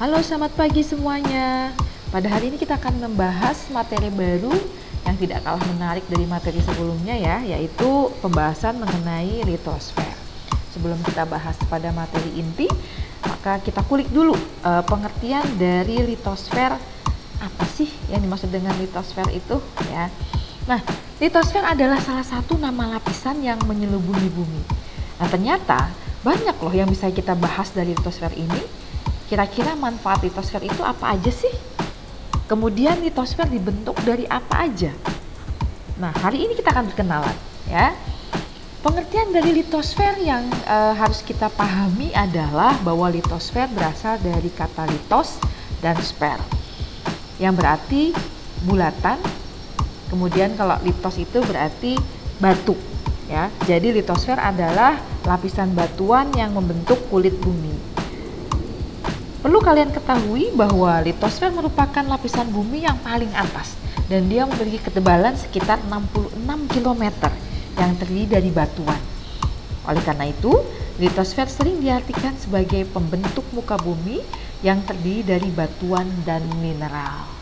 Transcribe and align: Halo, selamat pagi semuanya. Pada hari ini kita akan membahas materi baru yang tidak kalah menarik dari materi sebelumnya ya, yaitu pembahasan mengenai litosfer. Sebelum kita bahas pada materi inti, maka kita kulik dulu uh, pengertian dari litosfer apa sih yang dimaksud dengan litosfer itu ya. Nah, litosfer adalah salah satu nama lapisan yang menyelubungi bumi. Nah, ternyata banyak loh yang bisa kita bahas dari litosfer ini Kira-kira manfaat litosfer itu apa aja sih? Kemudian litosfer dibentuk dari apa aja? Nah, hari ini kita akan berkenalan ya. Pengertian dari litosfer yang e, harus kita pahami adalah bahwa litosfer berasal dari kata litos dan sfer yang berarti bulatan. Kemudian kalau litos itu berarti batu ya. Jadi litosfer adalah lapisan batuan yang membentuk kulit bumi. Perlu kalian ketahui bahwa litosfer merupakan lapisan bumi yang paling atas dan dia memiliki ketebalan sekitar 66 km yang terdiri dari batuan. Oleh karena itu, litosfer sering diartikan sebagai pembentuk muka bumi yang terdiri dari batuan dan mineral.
Halo, 0.00 0.16
selamat 0.24 0.56
pagi 0.56 0.80
semuanya. 0.80 1.76
Pada 2.08 2.24
hari 2.32 2.48
ini 2.48 2.56
kita 2.56 2.80
akan 2.80 3.04
membahas 3.04 3.68
materi 3.68 4.08
baru 4.08 4.48
yang 5.04 5.12
tidak 5.20 5.44
kalah 5.44 5.60
menarik 5.76 6.00
dari 6.08 6.24
materi 6.24 6.56
sebelumnya 6.64 7.12
ya, 7.20 7.44
yaitu 7.44 8.08
pembahasan 8.24 8.80
mengenai 8.80 9.44
litosfer. 9.44 10.08
Sebelum 10.72 10.96
kita 11.04 11.28
bahas 11.28 11.52
pada 11.68 11.92
materi 11.92 12.32
inti, 12.32 12.64
maka 13.28 13.60
kita 13.60 13.84
kulik 13.84 14.08
dulu 14.08 14.32
uh, 14.64 14.80
pengertian 14.88 15.44
dari 15.60 16.00
litosfer 16.00 16.80
apa 17.36 17.64
sih 17.68 17.92
yang 18.08 18.24
dimaksud 18.24 18.48
dengan 18.48 18.72
litosfer 18.80 19.28
itu 19.36 19.60
ya. 19.92 20.08
Nah, 20.64 20.80
litosfer 21.20 21.60
adalah 21.60 22.00
salah 22.00 22.24
satu 22.24 22.56
nama 22.56 22.96
lapisan 22.96 23.44
yang 23.44 23.60
menyelubungi 23.68 24.32
bumi. 24.32 24.64
Nah, 25.20 25.28
ternyata 25.28 25.92
banyak 26.24 26.56
loh 26.56 26.72
yang 26.72 26.88
bisa 26.88 27.12
kita 27.12 27.36
bahas 27.36 27.68
dari 27.76 27.92
litosfer 27.92 28.32
ini 28.32 28.79
Kira-kira 29.30 29.78
manfaat 29.78 30.26
litosfer 30.26 30.58
itu 30.66 30.82
apa 30.82 31.14
aja 31.14 31.30
sih? 31.30 31.54
Kemudian 32.50 32.98
litosfer 32.98 33.46
dibentuk 33.46 33.94
dari 34.02 34.26
apa 34.26 34.66
aja? 34.66 34.90
Nah, 36.02 36.10
hari 36.18 36.50
ini 36.50 36.58
kita 36.58 36.74
akan 36.74 36.90
berkenalan 36.90 37.36
ya. 37.70 37.94
Pengertian 38.82 39.30
dari 39.30 39.54
litosfer 39.54 40.18
yang 40.18 40.50
e, 40.66 40.76
harus 40.98 41.22
kita 41.22 41.46
pahami 41.54 42.10
adalah 42.10 42.74
bahwa 42.82 43.06
litosfer 43.06 43.70
berasal 43.70 44.18
dari 44.18 44.50
kata 44.50 44.90
litos 44.90 45.38
dan 45.78 45.94
sfer 46.02 46.42
yang 47.38 47.54
berarti 47.54 48.10
bulatan. 48.66 49.22
Kemudian 50.10 50.58
kalau 50.58 50.74
litos 50.82 51.22
itu 51.22 51.38
berarti 51.46 51.94
batu 52.42 52.74
ya. 53.30 53.46
Jadi 53.62 53.94
litosfer 53.94 54.34
adalah 54.34 54.98
lapisan 55.22 55.70
batuan 55.70 56.34
yang 56.34 56.50
membentuk 56.50 56.98
kulit 57.06 57.38
bumi. 57.38 57.89
Perlu 59.40 59.56
kalian 59.64 59.88
ketahui 59.88 60.52
bahwa 60.52 61.00
litosfer 61.00 61.48
merupakan 61.48 62.04
lapisan 62.04 62.52
bumi 62.52 62.84
yang 62.84 63.00
paling 63.00 63.32
atas 63.32 63.72
dan 64.12 64.28
dia 64.28 64.44
memiliki 64.44 64.84
ketebalan 64.84 65.32
sekitar 65.32 65.80
66 65.88 66.44
km 66.68 67.04
yang 67.80 67.96
terdiri 67.96 68.28
dari 68.28 68.52
batuan. 68.52 69.00
Oleh 69.88 70.04
karena 70.04 70.28
itu, 70.28 70.52
litosfer 71.00 71.48
sering 71.48 71.80
diartikan 71.80 72.36
sebagai 72.36 72.84
pembentuk 72.92 73.48
muka 73.56 73.80
bumi 73.80 74.20
yang 74.60 74.84
terdiri 74.84 75.24
dari 75.24 75.48
batuan 75.48 76.04
dan 76.28 76.44
mineral. 76.60 77.39